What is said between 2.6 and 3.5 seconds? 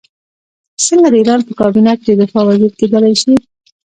کېدلای شي.